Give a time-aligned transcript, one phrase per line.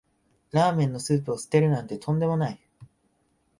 [0.49, 2.59] ラーメンのスープを捨てるなんてとんでもない